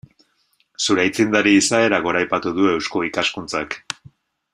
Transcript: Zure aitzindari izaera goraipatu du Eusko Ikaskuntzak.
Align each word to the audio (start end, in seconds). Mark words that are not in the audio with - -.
Zure 0.85 1.03
aitzindari 1.03 1.53
izaera 1.57 1.99
goraipatu 2.07 2.53
du 2.61 2.65
Eusko 2.73 3.03
Ikaskuntzak. 3.09 3.79